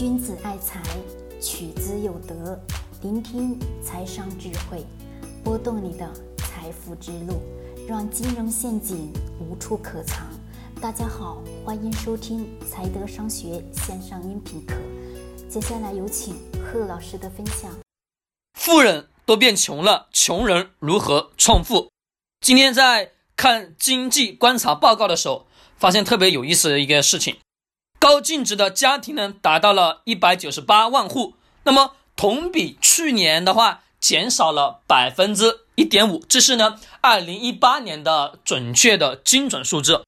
[0.00, 0.82] 君子爱财，
[1.42, 2.58] 取之有德。
[3.02, 4.82] 聆听财商智慧，
[5.44, 7.42] 拨动你的财富之路，
[7.86, 10.26] 让金融陷阱无处可藏。
[10.80, 14.74] 大家好，欢迎收听财德商学线上音频课。
[15.50, 17.70] 接下来有请贺老师的分享。
[18.54, 21.90] 富人都变穷了，穷人如何创富？
[22.40, 25.46] 今天在看经济观察报告的时候，
[25.76, 27.36] 发现特别有意思的一个事情。
[28.00, 40.02] 高净值的家庭呢，达到了一百九十八万户，那么同比去年的话，减少了百分之一点五，这是呢二零一八年的准确的精准数字。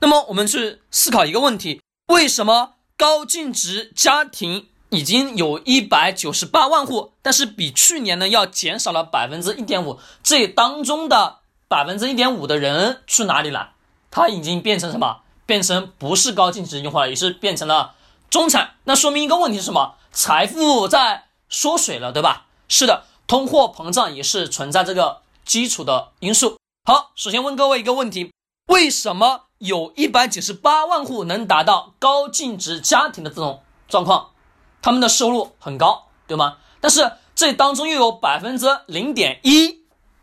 [0.00, 9.98] 那么我们去思考一个问题：为什么高净值家庭已经有一百九十八万户，但是比去年呢要减少了百分之一点五？
[10.22, 13.72] 这当中的百分之一点五的人去哪里了？
[14.12, 15.21] 他已经变成什么？
[15.52, 17.94] 变成不是高净值用户了，也是变成了
[18.30, 18.76] 中产。
[18.84, 19.96] 那说明一个问题是什么？
[20.10, 22.46] 财富在缩水了，对吧？
[22.70, 26.56] 是的，通货膨胀也是存在这个基础的因素。
[26.86, 28.32] 好，首先问各位一个问题：
[28.68, 34.30] 为什么有一百九十八万户能达到高净值家庭的这种状况？
[34.80, 36.56] 他们的收入很高，对吗？
[36.80, 39.82] 但是这当中又有百分之零点一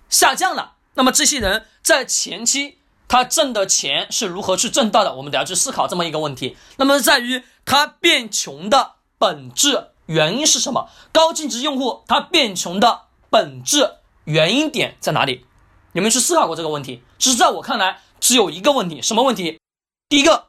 [0.10, 0.78] 下降了。
[0.96, 2.79] 那么这些人在前期。
[3.10, 5.16] 他挣的钱是如何去挣到的？
[5.16, 6.56] 我们得要去思考这么一个问题。
[6.78, 10.90] 那么在于他变穷的本质原因是什么？
[11.12, 15.48] 高净值用户他变穷的本质原因点在哪里？
[15.94, 17.04] 有没有去思考过这个问题？
[17.18, 19.60] 其实在我看来，只有一个问题，什么问题？
[20.08, 20.46] 第一个，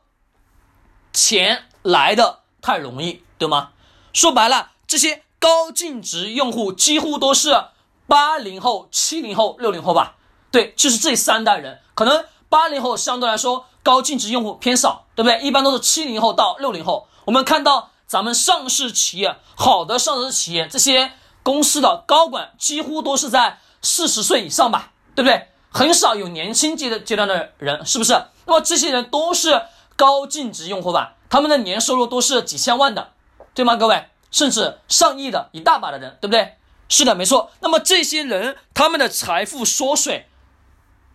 [1.14, 3.70] 钱来的太容易，对吗？
[4.12, 7.64] 说白了，这些高净值用户几乎都是
[8.06, 10.16] 八零后、七零后、六零后吧？
[10.50, 12.26] 对，就是这三代人，可能。
[12.50, 15.40] 八零后相对来说高净值用户偏少，对不对？
[15.40, 17.08] 一般都是七零后到六零后。
[17.24, 21.12] 我们看到咱们上市企业，好的上市企业，这些
[21.42, 25.48] 公司的高管几乎都是在四十岁以上吧，对不对？
[25.70, 28.12] 很少有年轻阶的阶段的人，是不是？
[28.46, 29.62] 那么这些人都是
[29.94, 31.14] 高净值用户吧？
[31.28, 33.12] 他们的年收入都是几千万的，
[33.54, 33.76] 对吗？
[33.76, 36.56] 各位，甚至上亿的一大把的人，对不对？
[36.88, 37.52] 是的，没错。
[37.60, 40.28] 那么这些人他们的财富缩水，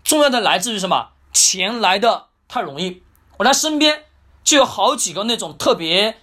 [0.06, 1.09] 重要的来自于什么？
[1.35, 3.03] 钱来的太容易，
[3.35, 4.06] 我在身边
[4.41, 6.18] 就有好几个那种特别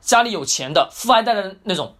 [0.00, 1.94] 家里有钱的富二代的那种，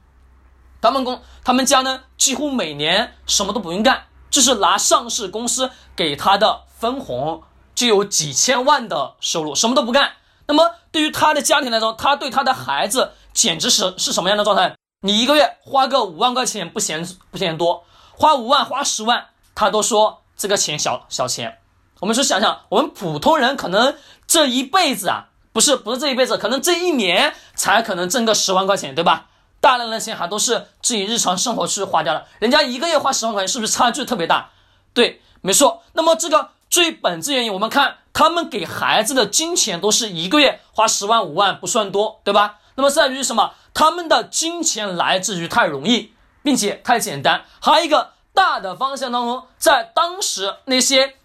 [0.81, 7.43] 他们公他们家呢几乎每年什么都不用干，就是拿上市公司给他的分红
[7.75, 10.15] 就有几千万的收入，什么都不干。
[10.47, 14.75] 那么对于他的家庭来说，他对他的孩子简直是是什么样的状态？
[15.03, 21.59] 你一个月花个五万块钱不嫌不嫌多，花五万花十万，他都说这个钱小小钱。
[22.01, 23.97] 我们说想想，我们普通人可能
[24.27, 29.27] 这一辈子啊，不是不是这一辈子，可能这一年才可能挣个十万块钱，对吧？
[29.61, 34.51] 大量的钱还都是自己日常生活去花掉了，人家一个月花十万块钱，是不是差距特别大？
[34.93, 35.83] 对，没错。
[35.95, 42.59] 那么这个最本质原因，我们看他们给孩子的金钱都是一个月花十万五万不算多，对吧？
[42.75, 43.55] 那么在于什么？
[43.73, 46.13] 他们的金钱来自于太容易，
[46.43, 47.45] 并且太简单。
[47.61, 51.17] 还有一个大的方向当中，在当时那些。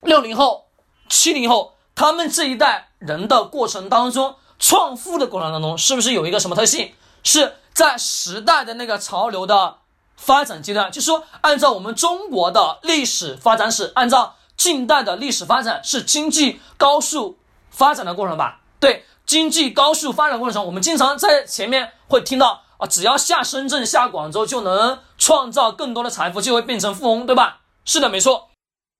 [0.00, 0.66] 六零后、
[1.08, 6.92] 七零后，他们这一代人的过程当中，创富的过程当中，是不是有一个什么特性？
[7.24, 9.78] 是在时代的那个潮流的
[10.16, 17.38] 发展阶段，就是说，按照我们中国的历史发展史，按照近代的历史发展，是经济高速
[17.70, 18.60] 发展的过程吧？
[18.78, 27.62] 对，经济高速发展过程中，我们经常在前面会听到啊，只要下深圳、下广州，就能创造更多的财富，就会变成富翁，对吧？
[27.84, 28.50] 是的，没错。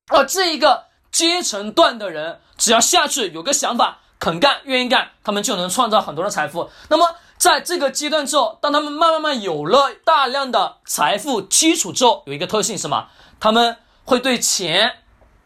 [0.07, 0.86] 啊，这一个。
[1.17, 6.69] 阶层段的人，只要下去有个想法，肯干，愿意干，他们就能创造很多的财富。
[6.89, 13.07] 那么，在这个阶段之后，当他们慢慢慢有了大量的财富基础之后，有一个特性是什么？
[13.39, 14.97] 他们会对钱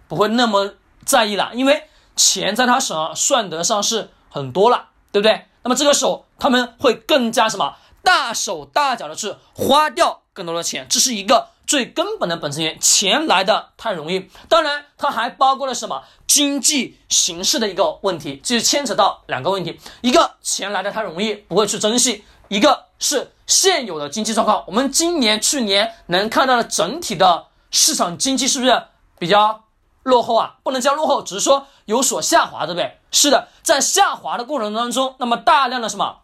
[0.09, 0.73] 不会那么
[1.05, 5.45] 在意了，因为钱在他手上算得上是很多了，对不对？
[5.63, 7.75] 那么这个时候，他们会更加什么？
[8.03, 11.50] 大手大脚的去花掉更多的钱，这是一个。
[11.71, 14.29] 最根本的本质原因，钱来的太容易。
[14.49, 24.65] 当然，它还包括了什么经济形势的一个问题，就牵扯到两个问题：一个钱来的太容易，不会去珍惜；一个是现有的经济状况。
[24.67, 29.63] 我们今年、去年能看到的整体的市场经济是不是比较
[30.03, 30.55] 落后啊？
[30.63, 32.97] 不能叫落后，只是说有所下滑，对不对？
[33.11, 36.17] 是的，在下滑的过程当中，那么大量的什么，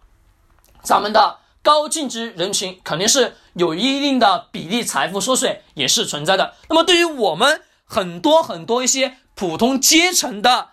[0.83, 1.37] 咱们的。
[1.67, 6.53] 高净值人群肯定是有一定的比例财富缩水也是存在的。
[6.69, 10.69] 那么对于我们很多很多一些普通阶层的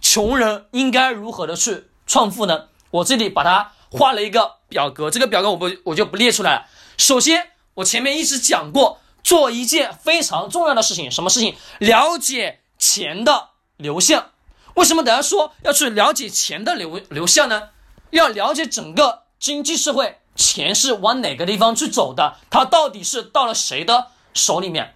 [0.00, 2.64] 穷人，应该如何的去创富呢？
[2.90, 6.66] 我这里把它画了一个表格，这个表格我不我就不列出来了。
[6.98, 11.54] 首先，我前面一直讲过，做一件非常重要的事情，什么事情？
[11.78, 14.32] 了解钱的流向。
[14.74, 17.68] 为什么大家说要去了解钱的流流向呢？
[18.10, 22.36] 要了解整个经济社会，钱是往哪个地方去走的？
[22.50, 24.94] 它到底是到了谁的手里面？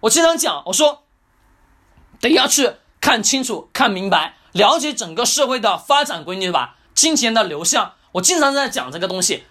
[0.00, 1.04] 我经常讲，我说
[2.20, 6.76] 得要去看清楚、看明白，了解整个社会的发展规律吧。
[6.94, 9.44] 金钱的流向，我经常在讲这个东西，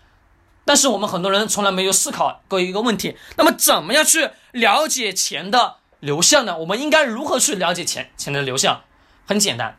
[0.63, 6.57] 但是我们很多人从来没有思考过一个问题：那么怎么样去了解钱的流向呢？
[6.59, 8.83] 我们应该如何去了解钱钱的流向？
[9.27, 9.77] 很简单，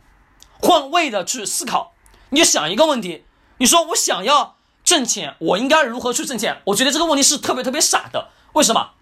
[0.60, 1.94] 换位的去思考。
[2.30, 3.24] 你想一个问题，
[3.58, 4.55] 你说我想要
[4.86, 6.62] 挣钱，我应该如何去挣钱？
[6.64, 8.30] 我觉得这个问题是特别特别傻的。
[8.54, 8.92] 为什么？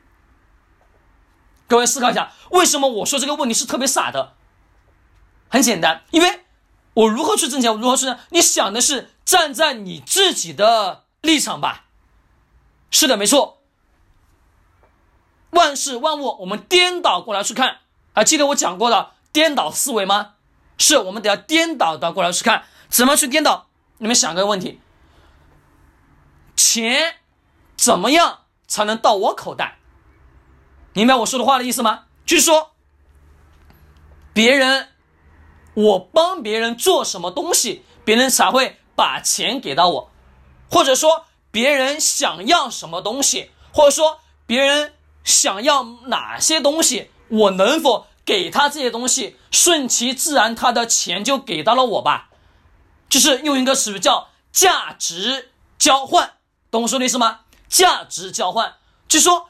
[1.69, 4.33] 各位思考一下，为什么我说这个问题是特别傻的？
[5.49, 6.41] 很简单，因为。
[6.95, 7.73] 我如何去挣钱？
[7.73, 8.21] 我如何去呢？
[8.31, 11.87] 你想的是站在你自己的立场吧？
[12.89, 13.65] 是的，没错。
[15.51, 17.79] 万事万物，我们颠倒过来去看，
[18.13, 20.35] 还记得我讲过的颠倒思维吗？
[20.79, 23.67] 是我们得要颠倒的过来去看，怎么去颠倒？
[23.99, 24.81] 你们想个问题：
[26.65, 27.17] 钱
[27.77, 29.77] 怎么样才能到我口袋？
[30.95, 32.05] 明白我说的话的意思吗？
[32.25, 32.71] 就是说，
[34.33, 34.89] 别人。
[35.75, 40.11] 我帮别人做什么东西，别人才会把钱给到我，
[40.71, 44.95] 或者说别人想要什么东西，或者说别人
[45.25, 52.31] 想要哪些东西，我能否给他这些东西，顺其自然，他的钱就给到了我吧。
[53.09, 56.34] 就是用一个词叫价值交换，
[56.75, 57.43] 懂我说的意思吗？
[57.69, 58.75] 价值交换，
[59.07, 59.49] 就说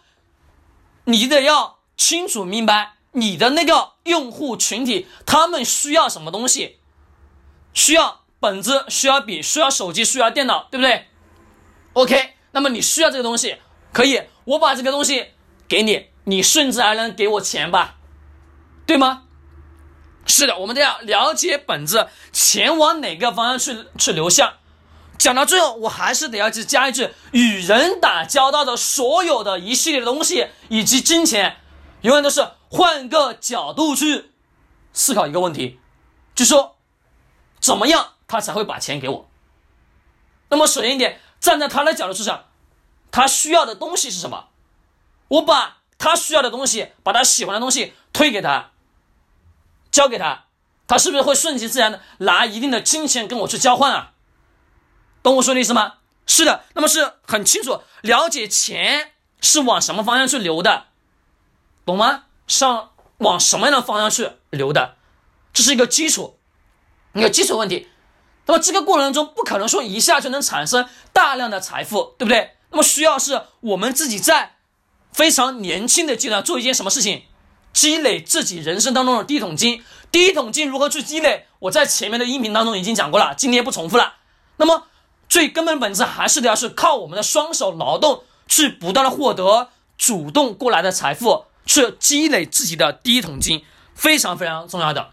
[1.05, 2.97] 你得要清楚明白。
[3.12, 6.81] 你的那个用户群体，他们需要什么东西？
[7.73, 11.06] 需要本子，需要笔，需要手机，需要电脑，对不对
[11.94, 13.56] ？OK，那么你需要这个东西，
[13.91, 15.29] 可以，我把这个东西
[15.67, 17.94] 给你，你甚至还能给我钱吧？
[18.85, 19.23] 对吗？
[20.26, 24.53] 是的，我们都要了解本子，钱往哪个方向去去流向。
[25.19, 31.58] 讲到最后，我还是得要去加一句：与人打交道的所有的一系列的东西，以及金钱，
[32.02, 32.46] 永远都是。
[32.70, 34.32] 换个角度去
[34.93, 35.78] 思考一个问题，
[36.34, 36.75] 就说
[37.61, 39.28] 怎么样他才会把钱给我？
[40.49, 42.46] 那么首先一点，站在他的角度去想，
[43.12, 44.49] 他需要的东西是什么？
[45.28, 48.72] 我把他需要的东西，把他喜欢的东西推给他，
[49.93, 50.46] 交给他，
[50.88, 54.13] 他是不是会顺其自然的拿一定的金钱跟我去交换啊？
[55.25, 55.94] 懂我说的意思吗？
[56.26, 60.85] 是的，那么是很清楚了解钱是往什么方向去流的，
[61.87, 62.25] 懂吗？
[62.47, 64.97] 上往什么样的方向去流的，
[65.55, 66.38] 这是一个基础，
[67.15, 67.88] 一个基础问题。
[68.44, 72.56] 那么这个过程中不可能说一下就能产生大量的财富，对不对？
[72.71, 74.56] 那么需要是我们自己在
[75.11, 77.25] 非常年轻的阶段做一件什么事情，
[77.73, 79.82] 积累自己人生当中的第一桶金。
[80.12, 81.47] 第一桶金如何去积累？
[81.61, 84.17] 我在前面的音频当中已经讲过了，今天不重复了。
[84.59, 84.87] 那么
[85.34, 91.46] 最根本本质还是得要是靠我们的双手劳动去不断的获得主动过来的财富。
[91.66, 93.64] 去积累自己的第一桶金，
[93.96, 95.10] 非常非常重要的，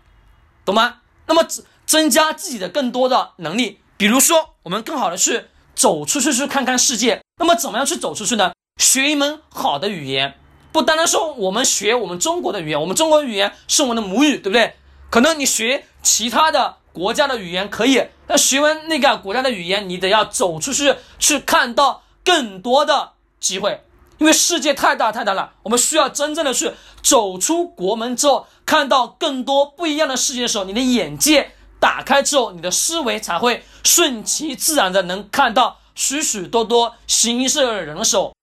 [0.64, 0.98] 懂吗？
[1.26, 7.24] 那么增增加自己的更多的能力，比如说我们更好的去走出去去看看世界。
[7.40, 8.52] 那么怎么样去走出去呢？
[8.78, 10.38] 学一门好的语言，
[10.72, 14.76] 不单单说我们学我们中国的语言，我们中国语言是我们的母语，对不对？
[15.10, 23.84] 可能你学其他的国家的语言可以，那学完那个国家的语言，你得要走出去，去看到更多的机会。
[24.18, 26.72] 因为世界太大太大了，我们需要真正的去
[27.02, 38.36] 走出国门之后，看到更多不一样的世界的时候，你的眼界打开之后，你的思维才会顺其自然的能看到许许多多形色的人的时候，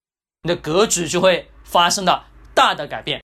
[0.43, 3.23] 你的格局就会发生了大的改变，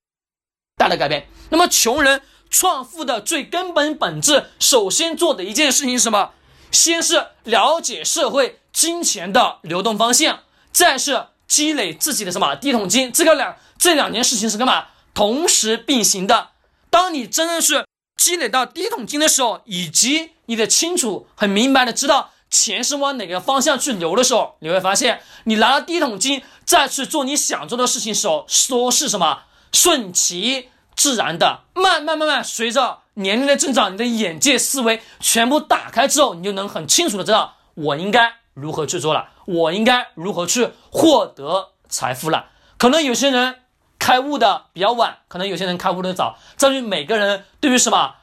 [0.78, 1.28] 大的改变。
[1.50, 6.32] 那么，穷人创富的最根本本质，首先做的一件事情是什么？
[6.72, 10.40] 先是了解社会金钱的流动方向，
[10.72, 11.28] 再是。
[11.48, 13.12] 积累自己的什么第一桶金？
[13.12, 14.88] 这个两这两件事情是干嘛？
[15.14, 16.50] 同时并行的。
[16.90, 17.86] 当你真的是
[18.18, 39.30] 积累到第一桶金的时候，以及你的清楚、很明白的知道钱是往哪个方向去流的时候，你会发现，你拿了第一桶金，再去做你想做的事情时候，说是什么顺其自然的，慢慢慢慢，随着年龄的增长，你的眼界、思维全部打开之后，你就能很清楚的知道我应该如何去做了。
[39.46, 42.48] 我应该如何去获得财富了？
[42.78, 43.60] 可能有些人
[44.00, 46.40] 开悟的比较晚，可能有些人开悟的早。
[46.56, 48.16] 在于每个人对于什么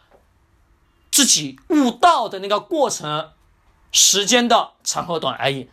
[1.13, 3.31] 自己悟道的那个过程
[3.93, 5.71] 时间的长和短而已。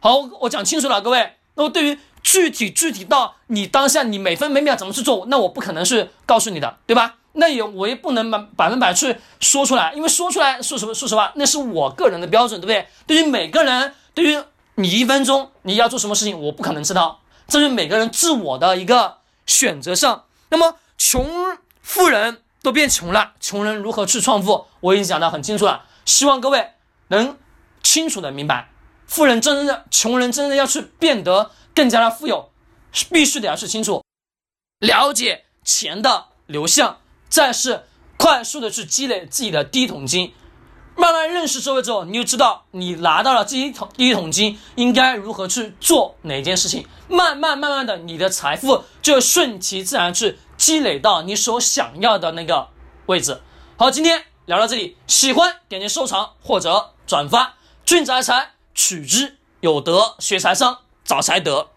[0.00, 1.36] 好，我讲清楚了，各位。
[1.54, 7.16] 那么对于具体具体到你当下你每分每秒怎么去做，那我不可能是告诉你的，对吧？
[7.38, 12.86] 那也我也不能百百分百去说出来，因为说出来说什么说实话，那是我个人的标准，对不对？
[13.06, 14.42] 对于每个人，对于
[14.76, 20.24] 你一分钟你要做什么事情，我不可能知道，这是每个人自我的一个选择上。
[20.48, 21.28] 那么穷
[21.82, 24.66] 富人都变穷了，穷人如何去创富？
[24.80, 26.70] 我已经讲得很清楚了，希望各位
[27.08, 27.36] 能
[27.82, 28.70] 清楚的明白，
[29.06, 32.50] 富人真的穷人真正要去变得更加的富有，
[33.12, 34.02] 必须得要去清楚
[34.80, 37.00] 了解钱的流向。
[37.28, 37.84] 再是
[38.16, 40.32] 快速的去积累自己的第一桶金，
[40.96, 46.88] 慢慢认识社会之后，你就知道你拿到了第一桶第一桶金应该如何去做哪件事情。
[47.08, 52.68] 慢慢慢慢的，你的财富就顺其自然去积累到你所想要的那个
[53.04, 53.42] 位置。
[53.76, 57.56] 好，今天聊到这里，喜欢点击收藏或者转发。
[57.84, 61.68] 俊宅财取之有德，学财商早才得，